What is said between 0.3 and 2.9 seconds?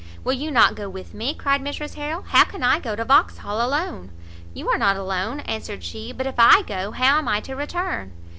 you not go with me?" cried Mrs Harrel, "how can I